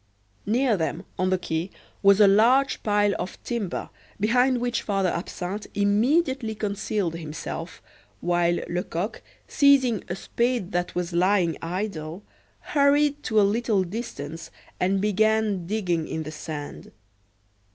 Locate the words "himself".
7.13-7.83